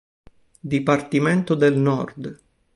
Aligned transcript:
Dipartimento 0.63 1.53
del 1.53 1.77
Nord 1.77 2.39